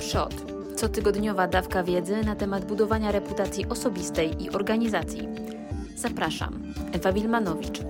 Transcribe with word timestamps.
Przod. 0.00 0.34
Cotygodniowa 0.76 1.46
dawka 1.46 1.82
wiedzy 1.82 2.24
na 2.24 2.36
temat 2.36 2.64
budowania 2.64 3.12
reputacji 3.12 3.66
osobistej 3.68 4.42
i 4.44 4.50
organizacji. 4.50 5.28
Zapraszam, 5.96 6.62
Ewa 6.92 7.12
Wilmanowicz. 7.12 7.80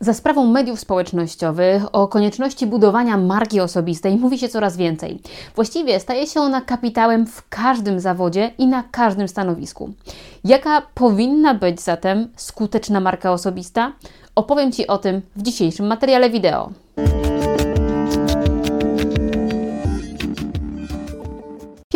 Za 0.00 0.14
sprawą 0.14 0.46
mediów 0.46 0.80
społecznościowych 0.80 1.94
o 1.94 2.08
konieczności 2.08 2.66
budowania 2.66 3.16
marki 3.16 3.60
osobistej 3.60 4.16
mówi 4.16 4.38
się 4.38 4.48
coraz 4.48 4.76
więcej. 4.76 5.20
Właściwie 5.54 6.00
staje 6.00 6.26
się 6.26 6.40
ona 6.40 6.60
kapitałem 6.60 7.26
w 7.26 7.48
każdym 7.48 8.00
zawodzie 8.00 8.50
i 8.58 8.66
na 8.66 8.82
każdym 8.82 9.28
stanowisku. 9.28 9.90
Jaka 10.44 10.82
powinna 10.94 11.54
być 11.54 11.80
zatem 11.80 12.28
skuteczna 12.36 13.00
marka 13.00 13.32
osobista? 13.32 13.92
Opowiem 14.34 14.72
Ci 14.72 14.86
o 14.86 14.98
tym 14.98 15.22
w 15.36 15.42
dzisiejszym 15.42 15.86
materiale 15.86 16.30
wideo. 16.30 16.70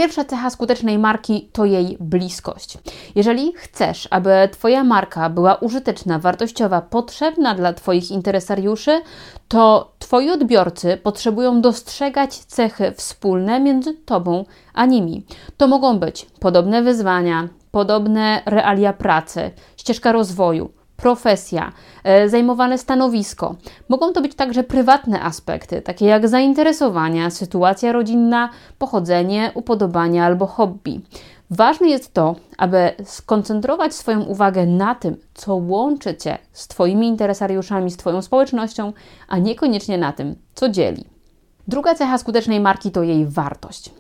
Pierwsza 0.03 0.25
cecha 0.25 0.51
skutecznej 0.51 0.99
marki 0.99 1.49
to 1.53 1.65
jej 1.65 1.97
bliskość. 2.01 2.79
Jeżeli 3.15 3.53
chcesz, 3.57 4.09
aby 4.11 4.49
Twoja 4.53 4.85
marka 4.85 5.31
była 5.31 5.55
użyteczna, 5.55 6.19
wartościowa, 6.19 6.81
potrzebna 6.81 7.55
dla 7.55 7.73
Twoich 7.73 8.11
interesariuszy, 8.11 9.03
to 9.49 9.93
Twoi 9.99 10.31
odbiorcy 10.31 10.97
potrzebują 10.97 11.61
dostrzegać 11.61 12.35
cechy 12.35 12.93
wspólne 12.97 13.61
między 13.61 13.95
Tobą 13.95 14.45
a 14.75 14.87
nimi. 14.87 15.27
To 15.57 15.69
mogą 15.69 15.99
być 15.99 16.27
podobne 16.41 16.83
wyzwania, 16.83 17.49
podobne 17.71 18.43
realia 18.47 18.93
pracy, 18.93 19.51
ścieżka 19.77 20.13
rozwoju 20.13 20.82
profesja, 21.03 21.73
e, 22.05 22.29
zajmowane 22.29 22.79
stanowisko. 22.79 23.55
Mogą 23.89 24.13
to 24.13 24.23
być 24.23 24.35
także 24.35 24.65
prywatne 24.65 25.23
aspekty, 25.23 25.83
takie 25.83 26.07
jak 26.07 26.29
zainteresowania, 26.29 27.31
sytuacja 27.31 27.93
rodzinna, 27.93 28.49
pochodzenie, 28.79 29.51
upodobania 29.55 30.25
albo 30.25 30.47
hobby. 30.47 31.01
Ważne 31.51 31.89
jest 31.89 32.15
to, 32.15 32.37
aby 32.59 32.93
skoncentrować 33.05 33.95
swoją 33.95 34.23
uwagę 34.23 34.67
na 34.67 34.95
tym, 34.95 35.17
co 35.35 35.55
łączy 35.55 36.17
Cię 36.17 36.39
z 36.53 36.69
Twoimi 36.69 37.07
interesariuszami, 37.09 37.91
z 37.91 37.97
Twoją 37.97 38.23
społecznością, 38.23 38.93
a 39.29 39.39
niekoniecznie 39.39 39.99
na 39.99 40.13
tym, 40.13 40.37
co 40.55 40.69
dzieli. 40.69 41.05
Druga 41.69 41.95
cecha 41.95 42.19
skutecznej 42.19 42.61
marki 42.61 42.91
to 42.91 43.03
jej 43.03 43.27
wartość. 43.27 43.91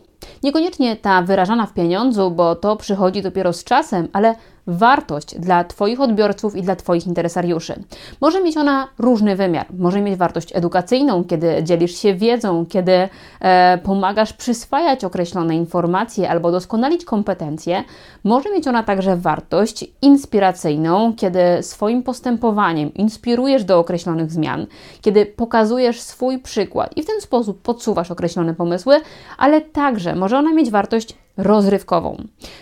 Niekoniecznie 0.42 0.96
ta 0.96 1.22
wyrażana 1.22 1.66
w 1.66 1.74
pieniądzu, 1.74 2.30
bo 2.30 2.56
to 2.56 2.76
przychodzi 2.76 3.22
dopiero 3.22 3.52
z 3.52 3.64
czasem, 3.64 4.08
ale 4.12 4.34
wartość 4.66 5.38
dla 5.38 5.64
Twoich 5.64 6.00
odbiorców 6.00 6.56
i 6.56 6.62
dla 6.62 6.76
Twoich 6.76 7.06
interesariuszy. 7.06 7.74
Może 8.20 8.42
mieć 8.42 8.56
ona 8.56 8.88
różny 8.98 9.36
wymiar. 9.36 9.66
Może 9.78 10.00
mieć 10.00 10.16
wartość 10.16 10.56
edukacyjną, 10.56 11.24
kiedy 11.24 11.62
dzielisz 11.62 11.98
się 11.98 12.14
wiedzą, 12.14 12.66
kiedy 12.66 13.08
e, 13.40 13.78
pomagasz 13.78 14.32
przyswajać 14.32 15.04
określone 15.04 15.56
informacje 15.56 16.30
albo 16.30 16.52
doskonalić 16.52 17.04
kompetencje. 17.04 17.84
Może 18.24 18.50
mieć 18.50 18.68
ona 18.68 18.82
także 18.82 19.16
wartość 19.16 19.84
inspiracyjną, 20.02 21.14
kiedy 21.16 21.40
swoim 21.62 22.02
postępowaniem 22.02 22.94
inspirujesz 22.94 23.64
do 23.64 23.78
określonych 23.78 24.32
zmian, 24.32 24.66
kiedy 25.00 25.26
pokazujesz 25.26 26.00
swój 26.00 26.38
przykład 26.38 26.96
i 26.96 27.02
w 27.02 27.06
ten 27.06 27.20
sposób 27.20 27.62
podsuwasz 27.62 28.10
określone 28.10 28.54
pomysły, 28.54 29.00
ale 29.38 29.60
także 29.60 30.14
może 30.14 30.38
ona 30.38 30.52
mieć 30.52 30.70
wartość 30.70 31.16
rozrywkową. 31.36 32.16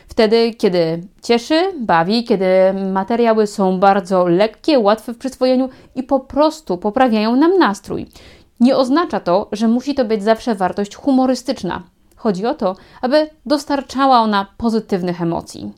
Wtedy, 0.09 0.55
kiedy 0.55 1.03
cieszy, 1.23 1.73
bawi, 1.81 2.25
kiedy 2.25 2.47
materiały 2.93 3.47
są 3.47 3.81
bardzo 3.81 4.27
lekkie, 4.27 4.79
łatwe 4.79 5.15
w 5.15 5.19
przyswojeniu 5.19 5.69
i 5.95 6.03
po 6.03 6.21
prostu 6.21 6.79
poprawiają 6.79 7.37
nam 7.37 7.59
nastrój. 7.59 8.07
Nie 8.61 8.77
oznacza 8.77 9.21
to, 9.21 9.49
że 9.53 9.69
musi 9.69 9.95
to 9.95 10.05
być 10.05 10.23
zawsze 10.23 10.55
wartość 10.55 10.97
humorystyczna. 10.97 11.83
Chodzi 12.17 12.47
o 12.47 12.55
to, 12.55 12.77
aby 13.03 13.31
dostarczała 13.47 14.21
ona 14.21 14.47
pozytywnych 14.57 15.23
emocji. 15.23 15.73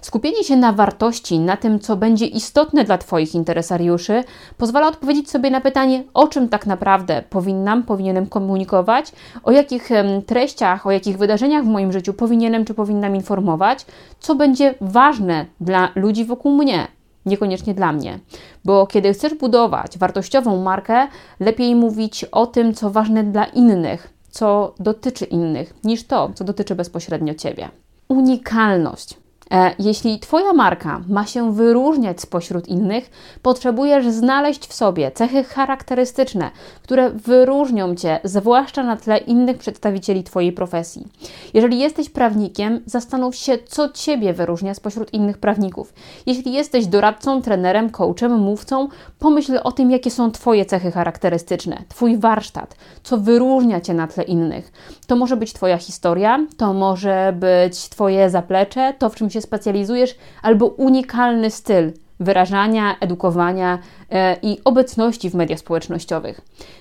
Skupienie 0.00 0.44
się 0.44 0.56
na 0.56 0.72
wartości, 0.72 1.38
na 1.38 1.56
tym, 1.56 1.80
co 1.80 1.96
będzie 1.96 2.26
istotne 2.26 2.84
dla 2.84 2.98
Twoich 2.98 3.34
interesariuszy, 3.34 4.24
pozwala 4.58 4.88
odpowiedzieć 4.88 5.30
sobie 5.30 5.50
na 5.50 5.60
pytanie, 5.60 6.04
o 6.14 6.28
czym 6.28 6.48
tak 6.48 6.66
naprawdę 6.66 7.22
powinnam, 7.30 7.82
powinienem 7.82 8.26
komunikować, 8.26 9.12
o 9.42 9.50
jakich 9.50 9.90
treściach, 10.26 10.86
o 10.86 10.90
jakich 10.90 11.18
wydarzeniach 11.18 11.64
w 11.64 11.68
moim 11.68 11.92
życiu 11.92 12.14
powinienem 12.14 12.64
czy 12.64 12.74
powinnam 12.74 13.16
informować, 13.16 13.86
co 14.20 14.34
będzie 14.34 14.74
ważne 14.80 15.46
dla 15.60 15.88
ludzi 15.94 16.24
wokół 16.24 16.52
mnie, 16.52 16.88
niekoniecznie 17.26 17.74
dla 17.74 17.92
mnie. 17.92 18.18
Bo 18.64 18.86
kiedy 18.86 19.12
chcesz 19.12 19.34
budować 19.34 19.98
wartościową 19.98 20.62
markę, 20.62 21.08
lepiej 21.40 21.74
mówić 21.74 22.24
o 22.24 22.46
tym, 22.46 22.74
co 22.74 22.90
ważne 22.90 23.24
dla 23.24 23.44
innych, 23.44 24.14
co 24.30 24.74
dotyczy 24.78 25.24
innych, 25.24 25.74
niż 25.84 26.06
to, 26.06 26.30
co 26.34 26.44
dotyczy 26.44 26.74
bezpośrednio 26.74 27.34
Ciebie. 27.34 27.68
Unikalność 28.08 29.23
jeśli 29.78 30.18
Twoja 30.18 30.52
marka 30.52 31.00
ma 31.08 31.26
się 31.26 31.52
wyróżniać 31.52 32.20
spośród 32.20 32.68
innych, 32.68 33.10
potrzebujesz 33.42 34.08
znaleźć 34.08 34.66
w 34.66 34.74
sobie 34.74 35.10
cechy 35.10 35.44
charakterystyczne, 35.44 36.50
które 36.82 37.10
wyróżnią 37.10 37.94
Cię, 37.94 38.20
zwłaszcza 38.24 38.82
na 38.82 38.96
tle 38.96 39.18
innych 39.18 39.58
przedstawicieli 39.58 40.24
Twojej 40.24 40.52
profesji. 40.52 41.08
Jeżeli 41.54 41.78
jesteś 41.78 42.10
prawnikiem, 42.10 42.80
zastanów 42.86 43.36
się, 43.36 43.58
co 43.58 43.88
Ciebie 43.88 44.32
wyróżnia 44.32 44.74
spośród 44.74 45.14
innych 45.14 45.38
prawników. 45.38 45.94
Jeśli 46.26 46.52
jesteś 46.52 46.86
doradcą, 46.86 47.42
trenerem, 47.42 47.90
coachem, 47.90 48.38
mówcą, 48.38 48.88
pomyśl 49.18 49.58
o 49.64 49.72
tym, 49.72 49.90
jakie 49.90 50.10
są 50.10 50.30
Twoje 50.30 50.64
cechy 50.64 50.90
charakterystyczne, 50.90 51.82
Twój 51.88 52.18
warsztat, 52.18 52.76
co 53.02 53.18
wyróżnia 53.18 53.80
Cię 53.80 53.94
na 53.94 54.06
tle 54.06 54.24
innych. 54.24 54.72
To 55.06 55.16
może 55.16 55.36
być 55.36 55.52
Twoja 55.52 55.78
historia, 55.78 56.46
to 56.56 56.72
może 56.72 57.34
być 57.36 57.88
Twoje 57.88 58.30
zaplecze, 58.30 58.94
to 58.98 59.08
w 59.08 59.14
czym 59.14 59.30
się 59.34 59.40
specjalizujesz, 59.40 60.16
albo 60.42 60.66
unikalny 60.66 61.50
styl 61.50 61.92
wyrażania, 62.20 62.96
edukowania 63.00 63.78
e, 64.10 64.36
i 64.42 64.58
obecności 64.64 65.30
w 65.30 65.34
mediach 65.34 65.58
społecznościowych. 65.58 66.40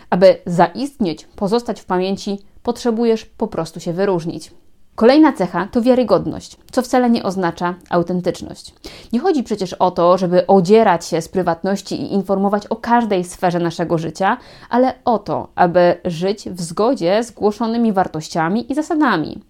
Aby 0.09 0.37
zaistnieć, 0.45 1.27
pozostać 1.35 1.81
w 1.81 1.85
pamięci, 1.85 2.39
potrzebujesz 2.63 3.25
po 3.25 3.47
prostu 3.47 3.79
się 3.79 3.93
wyróżnić. 3.93 4.51
Kolejna 4.95 5.33
cecha 5.33 5.67
to 5.71 5.81
wiarygodność, 5.81 6.57
co 6.71 6.81
wcale 6.81 7.09
nie 7.09 7.23
oznacza 7.23 7.75
autentyczność. 7.89 8.73
Nie 9.13 9.19
chodzi 9.19 9.43
przecież 9.43 9.73
o 9.73 9.91
to, 9.91 10.17
żeby 10.17 10.47
odzierać 10.47 11.05
się 11.05 11.21
z 11.21 11.29
prywatności 11.29 12.01
i 12.01 12.13
informować 12.13 12.67
o 12.67 12.75
każdej 12.75 13.23
sferze 13.23 13.59
naszego 13.59 13.97
życia, 13.97 14.37
ale 14.69 14.93
o 15.05 15.19
to, 15.19 15.47
aby 15.55 15.95
żyć 16.05 16.49
w 16.49 16.61
zgodzie 16.61 17.23
z 17.23 17.31
głoszonymi 17.31 17.93
wartościami 17.93 18.71
i 18.71 18.75
zasadami. 18.75 19.41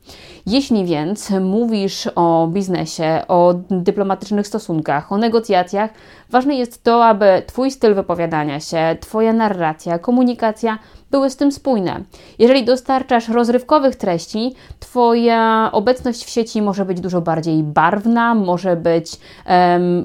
Jeśli 0.46 0.86
więc 0.86 1.30
mówisz 1.30 2.10
o 2.16 2.48
biznesie, 2.48 3.22
o 3.28 3.54
dyplomatycznych 3.70 4.48
stosunkach, 4.48 5.12
o 5.12 5.18
negocjacjach, 5.18 5.90
ważne 6.34 6.56
jest 6.56 6.84
to, 6.84 7.06
aby 7.06 7.44
Twój 7.46 7.72
styl 7.72 7.96
wypowiadania 7.96 8.60
się, 8.60 8.96
Twoja 9.00 9.34
narracja, 9.34 10.00
komunikacja 10.00 10.80
były 11.12 11.30
z 11.30 11.36
tym 11.36 11.52
spójne. 11.52 12.02
Jeżeli 12.40 12.66
dostarczasz 12.66 13.30
rozrywkowych 13.30 13.96
treści, 13.96 14.56
Twoja 14.80 15.70
obecność 15.72 16.26
w 16.26 16.30
sieci 16.30 16.62
może 16.62 16.86
być 16.86 17.02
dużo 17.02 17.22
bardziej 17.22 17.64
barwna, 17.64 18.36
może 18.36 18.76
być 18.76 19.12
um, 19.50 20.04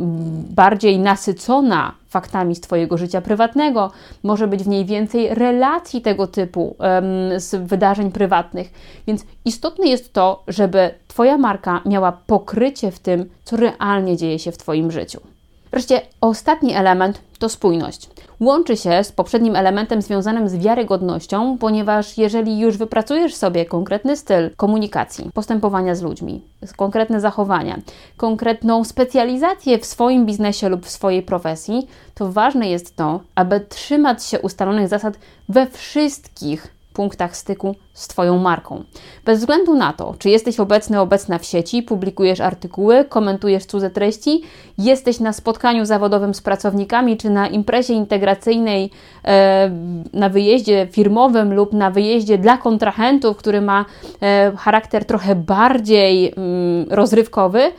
bardziej 0.50 0.98
nasycona 0.98 1.92
faktami 2.08 2.54
z 2.56 2.60
Twojego 2.60 2.98
życia 2.98 3.20
prywatnego, 3.20 3.90
może 4.22 4.48
być 4.48 4.62
w 4.62 4.68
niej 4.68 4.84
więcej 4.84 5.34
relacji 5.34 6.00
tego 6.00 6.26
typu 6.26 6.76
um, 6.78 7.40
z 7.40 7.68
wydarzeń 7.68 8.12
prywatnych. 8.12 8.72
Więc 9.06 9.24
istotne 9.44 9.86
jest 9.86 10.12
to, 10.12 10.42
żeby 10.48 10.94
Twoja 11.06 11.38
marka 11.38 11.80
miała 11.86 12.12
pokrycie 12.12 12.90
w 12.90 12.98
tym, 12.98 13.30
co 13.44 13.56
realnie 13.56 14.16
dzieje 14.16 14.38
się 14.38 14.52
w 14.52 14.58
Twoim 14.58 14.90
życiu. 14.90 15.20
Wreszcie 15.70 16.00
ostatni 16.20 16.74
element 16.74 17.20
to 17.38 17.48
spójność. 17.48 18.08
Łączy 18.40 18.76
się 18.76 19.04
z 19.04 19.12
poprzednim 19.12 19.56
elementem 19.56 20.02
związanym 20.02 20.48
z 20.48 20.56
wiarygodnością, 20.56 21.58
ponieważ 21.58 22.18
jeżeli 22.18 22.58
już 22.58 22.76
wypracujesz 22.76 23.34
sobie 23.34 23.66
konkretny 23.66 24.16
styl 24.16 24.50
komunikacji, 24.56 25.30
postępowania 25.34 25.94
z 25.94 26.02
ludźmi, 26.02 26.42
konkretne 26.76 27.20
zachowania, 27.20 27.78
konkretną 28.16 28.84
specjalizację 28.84 29.78
w 29.78 29.86
swoim 29.86 30.26
biznesie 30.26 30.68
lub 30.68 30.86
w 30.86 30.90
swojej 30.90 31.22
profesji, 31.22 31.88
to 32.14 32.32
ważne 32.32 32.70
jest 32.70 32.96
to, 32.96 33.20
aby 33.34 33.60
trzymać 33.60 34.24
się 34.24 34.40
ustalonych 34.40 34.88
zasad 34.88 35.18
we 35.48 35.66
wszystkich 35.66 36.77
punktach 36.98 37.36
styku 37.36 37.74
z 37.92 38.08
Twoją 38.08 38.38
marką. 38.38 38.84
Bez 39.24 39.38
względu 39.38 39.74
na 39.74 39.92
to, 39.92 40.14
czy 40.18 40.30
jesteś 40.30 40.60
obecny, 40.60 41.00
obecna 41.00 41.38
w 41.38 41.44
sieci, 41.44 41.82
publikujesz 41.82 42.40
artykuły, 42.40 43.04
komentujesz 43.04 43.64
cudze 43.64 43.90
treści, 43.90 44.42
jesteś 44.78 45.20
na 45.20 45.32
spotkaniu 45.32 45.84
zawodowym 45.84 46.34
z 46.34 46.40
pracownikami, 46.40 47.16
czy 47.16 47.30
na 47.30 47.48
imprezie 47.48 47.94
integracyjnej, 47.94 48.90
e, 49.24 49.70
na 50.12 50.28
wyjeździe 50.28 50.88
firmowym 50.90 51.54
lub 51.54 51.72
na 51.72 51.90
wyjeździe 51.90 52.38
dla 52.38 52.56
kontrahentów, 52.56 53.36
który 53.36 53.60
ma 53.60 53.84
e, 54.22 54.52
charakter 54.56 55.04
trochę 55.04 55.34
bardziej 55.34 56.34
mm, 56.36 56.86
rozrywkowy, 56.90 57.72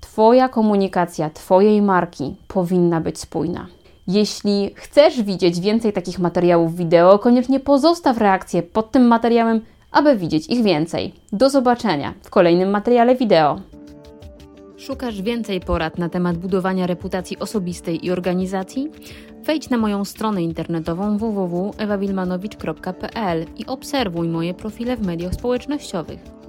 Twoja 0.00 0.48
komunikacja, 0.48 1.30
Twojej 1.30 1.82
marki 1.82 2.34
powinna 2.48 3.00
być 3.00 3.18
spójna. 3.18 3.66
Jeśli 4.06 4.70
chcesz 4.74 5.22
widzieć 5.22 5.60
więcej 5.60 5.92
takich 5.92 6.18
materiałów 6.18 6.76
wideo, 6.76 7.18
koniecznie 7.18 7.60
pozostaw 7.60 8.18
reakcję 8.18 8.62
pod 8.62 8.90
tym 8.90 9.06
materiałem 9.06 9.60
aby 9.92 10.16
widzieć 10.16 10.46
ich 10.46 10.62
więcej. 10.62 11.12
Do 11.32 11.50
zobaczenia 11.50 12.14
w 12.22 12.30
kolejnym 12.30 12.70
materiale 12.70 13.16
wideo. 13.16 13.60
Szukasz 14.76 15.22
więcej 15.22 15.60
porad 15.60 15.98
na 15.98 16.08
temat 16.08 16.36
budowania 16.36 16.86
reputacji 16.86 17.38
osobistej 17.38 18.06
i 18.06 18.10
organizacji? 18.10 18.90
Wejdź 19.44 19.70
na 19.70 19.76
moją 19.76 20.04
stronę 20.04 20.42
internetową 20.42 21.18
www.ewawilmanowicz.pl 21.18 23.46
i 23.58 23.66
obserwuj 23.66 24.28
moje 24.28 24.54
profile 24.54 24.96
w 24.96 25.06
mediach 25.06 25.34
społecznościowych. 25.34 26.41